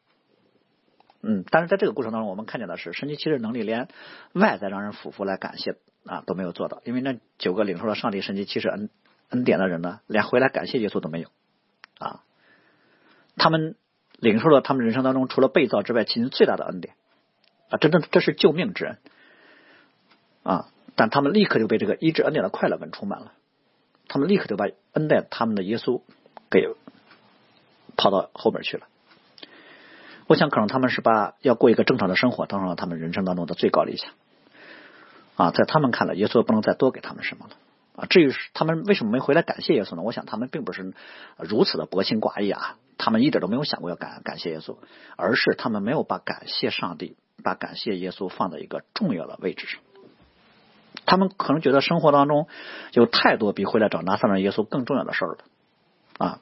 [1.23, 3.89] 嗯，但是在这个过程当中，我们看见的是神奇奇事能力连
[4.33, 8.91] 外在让人俯伏来感谢啊都没有做到，因为那九个领受了上帝神奇奇事恩
[9.31, 11.29] 恩典的人呢，连回来感谢耶稣都没有
[11.99, 12.23] 啊。
[13.37, 13.77] 他们
[14.19, 16.95] 领受了他们人生当中除了被造之外，其实最大的恩典
[17.71, 18.99] 啊，真正这是救命之恩
[20.43, 23.33] 啊，但他们立刻就被这个医治恩典的快乐感充满了，
[24.09, 26.03] 他们立刻就把恩待他们的耶稣
[26.51, 26.67] 给
[27.97, 28.89] 抛到后边去了。
[30.27, 34.13] 我想，可能他们是把要过一个正常的生活当成了他们人生当中的最高理想
[35.37, 37.57] 啊，在他们看来，耶稣不能再多给他们什么了
[37.97, 38.07] 啊。
[38.07, 40.03] 至于他们为什么没回来感谢耶稣呢？
[40.03, 40.95] 我想，他们并不是
[41.39, 44.77] 如此的薄情寡义啊，他们一点都没有想过要感感谢耶稣，
[45.17, 49.81] 而是他们没有把感谢上帝、把感谢耶稣放在一个重要的位置上。
[51.05, 52.47] 他们可能觉得生活当中
[52.93, 55.39] 有太多比回来找拿撒勒耶稣更重要的事儿了
[56.19, 56.39] 啊。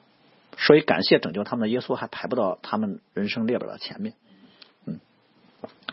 [0.57, 4.15] 所以，感谢拯救他们的耶稣还排不到他们人生列表的前面。
[4.85, 4.99] 嗯，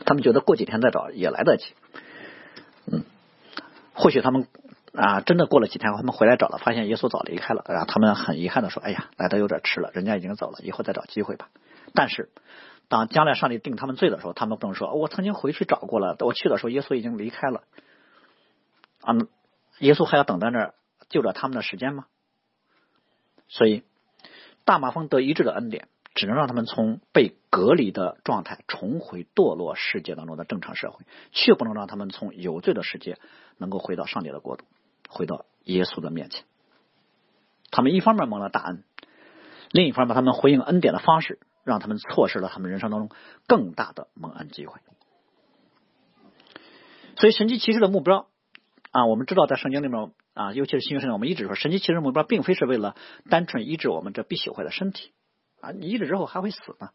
[0.05, 1.75] 他们觉得过几天再找也来得及。
[2.87, 3.05] 嗯，
[3.95, 4.47] 或许他们
[4.93, 11.49] 啊，真的过了几天，他们回来找了，发现耶稣早离开了，然后他们很遗憾的说：“哎呀，来的有点迟了，人家已经走了，以后再找机会吧。”
[11.95, 12.29] 但是，
[12.89, 17.63] 当将来上帝定他们罪的时候，他们不能说：“我曾经回去找过了，我去的时候耶稣已经离开了。”
[19.03, 19.15] 啊，
[19.79, 20.75] 耶稣还要等在那儿
[21.09, 22.07] 救着他们的时间吗？
[23.49, 23.85] 所以。
[24.69, 33.17] 大麻风得医治的恩典，只能让他们从被隔离的状态重回堕落世界当中的正常社会，却不能让他们从有罪的世界
[33.57, 34.67] 能够回到上帝的国度，
[35.09, 36.45] 回到耶稣的面前。
[37.71, 38.85] 他们一方面蒙了大恩，
[39.71, 43.09] 另一方面他们回应恩典的方式，让他们错失了他们人生当中
[43.47, 44.83] 更大的蒙恩机会。
[47.17, 48.29] 所以神迹骑士的目标
[48.91, 50.13] 啊，我们知道在圣经里面。
[50.39, 52.95] 啊，尤其是新约圣经，我们一直说神奇奇事目标，并非是为了
[53.29, 55.11] 单纯医治我们这必朽坏的身体
[55.61, 56.91] 啊，你医治之后还会死呢。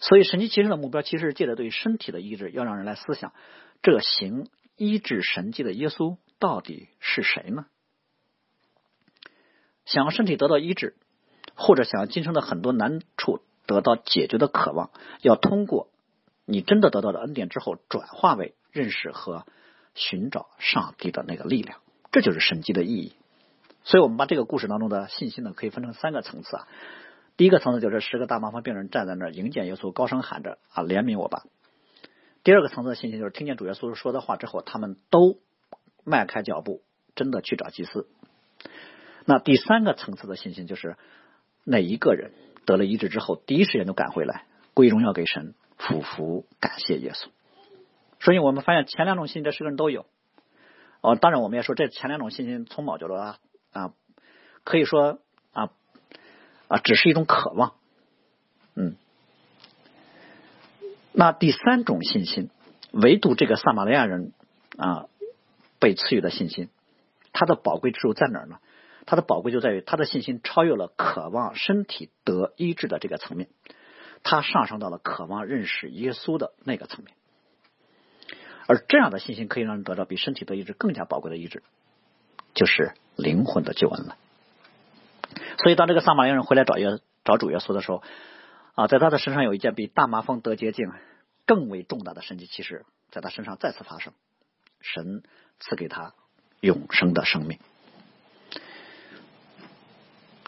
[0.00, 3.32] 所以神奇奇事的目标，其实是借着对身体的医治，要让人来思想，
[3.80, 7.66] 这行医治神迹的耶稣到底是谁呢？
[9.84, 10.96] 想要身体得到医治，
[11.54, 14.90] 或者想要今生的很多难处得到解决的渴望，
[15.22, 15.92] 要通过
[16.44, 19.46] 你真的得到了恩典之后，转化为认识和
[19.94, 21.78] 寻找上帝的那个力量。
[22.16, 23.12] 这就是神迹的意义，
[23.84, 26.66] 所以我们把这个故事当中的信息呢，可以分成三个层次啊。
[27.36, 31.44] 第一个层次就是十个大麻风病人站在那儿迎接耶稣，高声喊着啊怜悯我吧。
[32.42, 35.40] 第二个层次的信息就是听见主耶稣说的话之后，他们都
[36.04, 36.80] 迈开脚步，
[37.14, 38.08] 真的去找祭司。
[39.26, 40.96] 那第三个层次的信息就是
[41.64, 42.32] 那一个人
[42.64, 47.26] 得了医治之后，第一时间就赶回来归荣耀给神，俯伏感谢耶稣。
[48.20, 50.06] 所以我们发现前两种信这十个人都有。
[51.06, 53.38] 哦，当然，我们也说这前两种信心，从某角度啊
[53.70, 53.92] 啊，
[54.64, 55.20] 可以说
[55.52, 55.70] 啊
[56.66, 57.74] 啊，只是一种渴望，
[58.74, 58.96] 嗯。
[61.12, 62.50] 那第三种信心，
[62.90, 64.32] 唯独这个撒玛利亚人
[64.76, 65.06] 啊
[65.78, 66.70] 被赐予的信心，
[67.32, 68.58] 它的宝贵之处在哪儿呢？
[69.06, 73.48] 它的宝贵就在于他的信心超越了渴望身体得医治的这个层面，
[74.24, 77.14] 他上升到了渴望认识耶稣的那个层面。
[78.66, 81.62] 而这样的信心可以让人得到比身体的医治更加宝贵的医治，
[82.54, 84.16] 就是灵魂的救恩了。
[85.58, 88.02] 所以，当这个撒玛利亚人回来找耶找主耶稣的时候，
[88.74, 90.90] 啊，在他的身上有一件比大麻风得洁净
[91.46, 94.12] 更为重大的神迹奇事，在他身上再次发生，
[94.80, 95.22] 神
[95.60, 96.14] 赐给他
[96.60, 97.58] 永生的生命。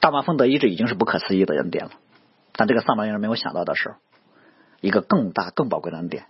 [0.01, 1.93] 大麻风得医治已经是不可思议的恩典了，
[2.53, 3.97] 但这个撒玛利亚人没有想到的是，
[4.81, 6.27] 一个更大更宝贵的恩典。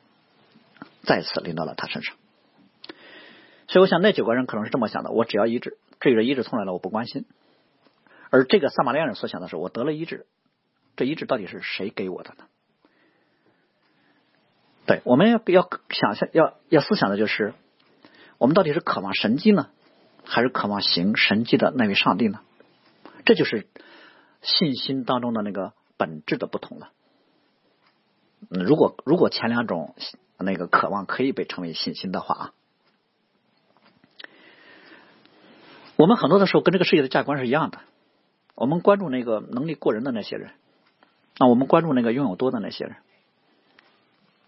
[1.08, 2.14] 再次临到了他身上，
[3.66, 7.24] 所以我想那九个人可能是这么想的：我只要医治，至于这医治从来了，我不关心。
[8.28, 10.26] 而这个撒玛利亚人所想的是：我得了医治，
[10.96, 12.44] 这医治到底是谁给我的呢？
[14.84, 17.54] 对，我们要要想象，要要思想的就是，
[18.36, 19.70] 我们到底是渴望神迹呢，
[20.24, 22.40] 还是渴望行神迹的那位上帝呢？
[23.24, 23.66] 这就是
[24.42, 26.90] 信心当中的那个本质的不同了。
[28.50, 29.94] 嗯，如果如果前两种
[30.38, 32.52] 那个渴望可以被称为信心的话啊，
[35.96, 37.80] 我们很多的时候跟这个世界的价值观是一样的。
[38.54, 40.50] 我们关注那个能力过人的那些人，
[41.38, 42.96] 那我们关注那个拥有多的那些人。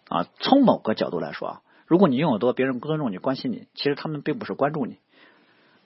[0.08, 4.98] 啊，从某个角度来说啊，如果你拥有多，别人尊重你、关心你，其实他们并不是关注你，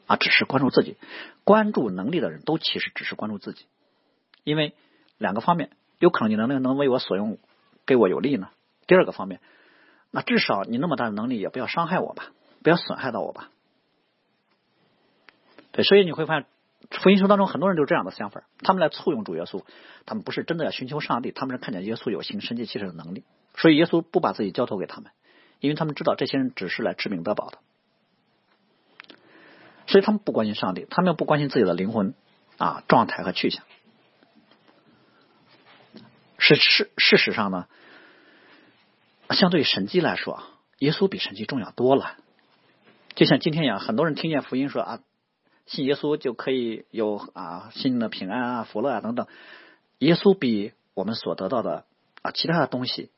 [0.06, 0.96] 啊，只是关注自己。
[1.44, 3.66] 关注能力的人都其实只是关注自己，
[4.42, 4.74] 因为
[5.18, 7.38] 两个方面，有可能你能能能为我所用，
[7.84, 8.48] 给我有利呢。
[8.86, 9.40] 第二个方面，
[10.16, 12.28] 那至少你那么大的能力也不要伤害我吧，
[12.62, 13.50] 不要损害到我吧。
[15.72, 16.46] 对，所以你会发现，
[16.88, 19.64] 福音书当中很多人就是这样的想法，他们来簇拥主耶稣，
[20.06, 23.24] 他们不是真的要寻求上帝，他们是看见耶稣有行神迹奇事的能力。
[23.56, 25.10] 所以耶稣不把自己交托给他们，
[25.58, 27.58] 因为他们知道这些人只是来治病得宝的，
[29.88, 32.14] 所以他们不关心上帝，他们不关心自己的灵魂
[32.56, 33.64] 啊状态和去向。
[36.38, 37.66] 是事事实上呢，
[39.30, 40.42] 相对于神迹来说，
[40.78, 42.16] 耶稣比神迹重要多了。
[43.14, 45.00] 就像今天一样，很多人听见福音说啊，
[45.66, 49.26] 信耶稣就可以有啊心灵的平安啊、福乐啊等等。
[49.98, 51.84] 耶稣比我们所得到的
[52.22, 53.10] 啊其他的东西。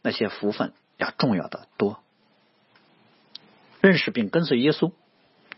[0.00, 1.98] 那些福分要重要的多，
[3.80, 4.92] 认识并跟随耶稣，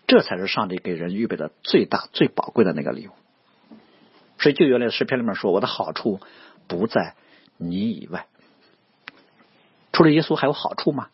[0.06, 3.10] 这才是上帝给人预备的最大最宝贵的那个礼物。
[4.38, 6.20] 所以旧约的诗篇里面说：“我的好处
[6.68, 7.14] 不在
[7.58, 8.28] 你以外。”
[9.92, 11.08] 除了耶稣还有好处吗？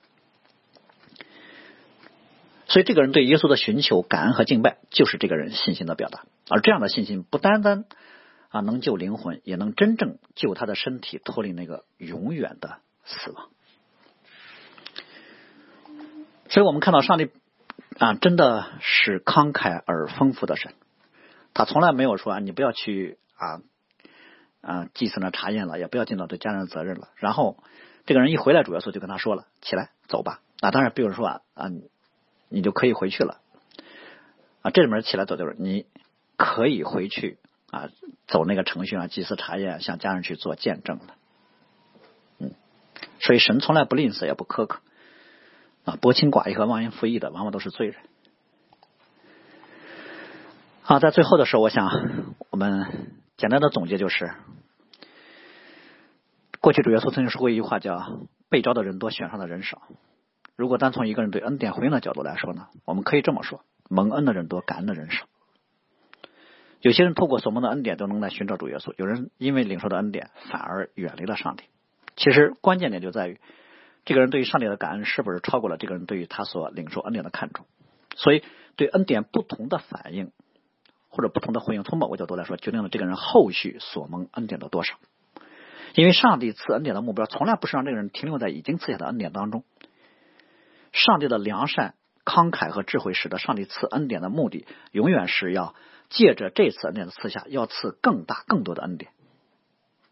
[2.66, 6.24] 所以这个人对耶稣的寻求、感恩和敬拜，就是这个人信心的表达。
[6.49, 7.85] 而这样的信心，不单单
[8.49, 12.79] 啊能救灵魂，也能真正救他的身体脱离那个永远的。
[13.09, 13.51] 死亡，
[16.49, 17.31] 所以我们看到上帝
[18.01, 20.74] 啊，真的是慷慨而丰富的神。
[21.55, 23.62] 他从来没有说啊，你不要去啊
[24.61, 27.11] 啊祭祀那查验了，也不要尽到对家人的责任了。
[27.14, 27.62] 然后
[28.07, 31.67] 这个人一回来，主耶稣就跟他说了：“起来，走吧。”啊，当然，比如说啊啊，
[32.49, 33.41] 你就可以回去了。
[34.63, 35.87] 啊，这里面起来走就是你
[36.37, 37.39] 可以回去
[37.71, 37.89] 啊，
[38.27, 41.17] 走那个程序啊，祭祀查验，向家人去做见证了。
[43.19, 44.81] 所以神从来不吝啬，也不苛刻
[45.85, 45.97] 啊！
[46.01, 47.97] 薄情寡义和忘恩负义的，往往都是罪人。
[50.85, 51.91] 啊，在最后的时候，我想
[52.51, 54.33] 我们简单的总结就是：
[56.67, 59.83] 过去主耶稣曾经说过一句话，叫“被招的人多，选上的人少”。
[60.57, 65.27] 如果单从一个人对恩典回应的角度来说呢，我们可以这么说：蒙恩的人多，感恩的人少。
[66.81, 71.62] 有些人透过所蒙的恩典都能来寻找主耶稣，有人因为领受的恩典反而远离了上帝。
[72.17, 73.39] 其实关键点就在于，
[74.05, 77.64] 这个人对于上帝的感恩是不是超过了这个人对于他所领受恩典的看重？
[78.17, 78.43] 所以，
[78.75, 80.33] 对恩典不同的反应
[81.11, 84.97] 或者不同的回应，从某个角度来说，决定了这个人后续所蒙恩典的多少。
[85.97, 89.64] 因为上帝赐恩典的目标，从来不是让这个人停留在已经赐下的恩典当中。
[90.92, 91.94] 上帝的良善、
[92.24, 95.74] 慷慨和智慧，使得上帝赐恩典的目的，永远是要
[96.09, 99.11] 借着这次恩典的赐下，要赐更大、更多的恩典。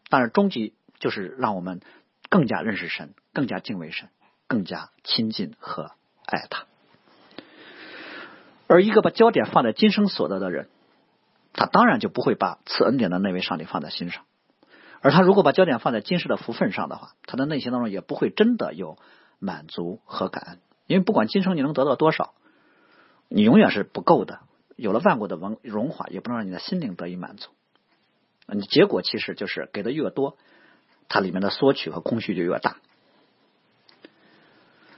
[0.09, 0.73] 但是终极。
[0.97, 1.81] 就是让我们
[2.29, 4.07] 更加认识神，更加敬畏神，
[4.47, 5.91] 更加亲近和
[6.25, 6.67] 爱他。
[8.67, 10.69] 而一个把焦点放在今生所得的人，
[11.51, 14.23] 他当然就不会把赐恩典的那位上帝放在心上。
[15.05, 18.97] 而他如果把焦点放在今世的福分上的话，他的内心当中也不会真的有
[19.37, 20.59] 满足和感恩。
[20.87, 22.33] 因为不管今生你能得到多少，
[23.29, 24.39] 你永远是不够的。
[24.75, 27.51] 有了万国的文荣华，也不能让你的心灵得以满足。
[28.47, 30.37] 你结果其实就是给的越多。
[31.07, 32.77] 它里面的索取和空虚就越大，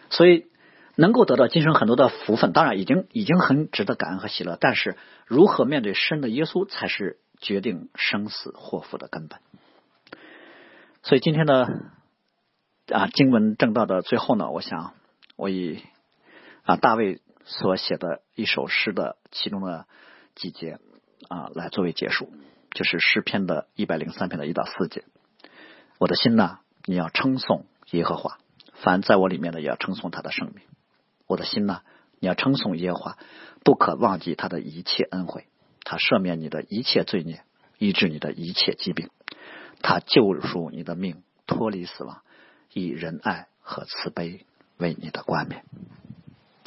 [0.10, 0.48] 所以
[0.96, 4.58] 能够得到今生很多的福分，当然已经已经很值得感恩和喜乐。
[4.58, 4.96] 但是
[5.26, 9.42] 如何面对生的耶稣，才是决定生死祸福的根本。
[11.08, 11.84] 所以今天的
[12.88, 14.94] 啊经文正道的最后呢，我想
[15.38, 15.82] 我以
[16.64, 19.88] 啊大卫所写的一首诗的其中的
[20.36, 20.80] 几节
[21.30, 22.30] 啊来作为结束，
[22.72, 25.06] 就是诗篇的一百零三篇的一到四节。
[25.98, 28.38] 我的心呐，你要称颂耶和华；
[28.74, 30.66] 凡在我里面的，也要称颂他的圣名。
[31.26, 31.84] 我的心呐，
[32.20, 33.18] 你要称颂耶和华，
[33.64, 35.48] 不可忘记他的一切恩惠。
[35.86, 37.44] 他赦免你的一切罪孽，
[37.78, 39.10] 医治你的一切疾病。
[39.82, 42.22] 他救赎你的命，脱离死亡，
[42.74, 44.46] 以仁爱和慈悲
[44.78, 45.64] 为你的冠冕。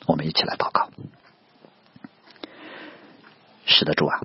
[0.06, 0.90] 我们一起来祷告。
[3.66, 4.20] 是的，主啊，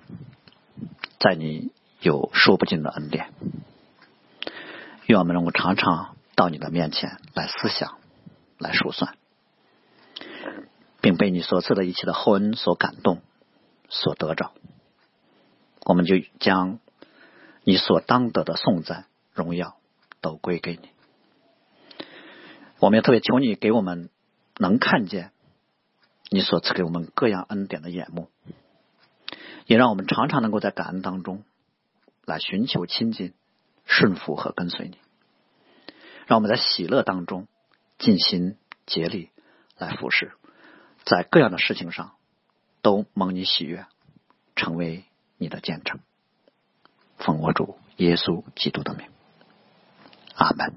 [1.19, 3.31] 在你有说不尽的恩典。
[5.05, 7.99] 愿我们能够常常到你的面前来思想、
[8.57, 9.15] 来数算，
[10.99, 13.21] 并被你所赐的一切的厚恩所感动、
[13.87, 14.51] 所得着。
[15.81, 16.79] 我们就将
[17.65, 19.75] 你所当得的颂赞、荣耀
[20.21, 20.89] 都归给你。
[22.79, 24.09] 我们也特别求你给我们
[24.55, 25.31] 能看见
[26.29, 28.29] 你所赐给我们各样恩典的眼目，
[29.65, 31.43] 也让我们常常能够在感恩当中
[32.23, 33.33] 来寻求亲近。
[33.87, 34.97] 顺服和跟随你，
[36.25, 37.47] 让我们在喜乐当中
[37.99, 38.57] 尽心
[38.87, 39.29] 竭力
[39.77, 40.31] 来服侍，
[41.03, 42.15] 在各样的事情上
[42.81, 43.85] 都蒙你喜悦，
[44.55, 45.05] 成为
[45.37, 45.99] 你的见证。
[47.17, 49.07] 奉我主耶稣基督的名，
[50.35, 50.73] 阿门。